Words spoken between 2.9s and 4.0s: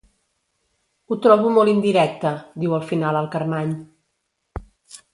final el Carmany—.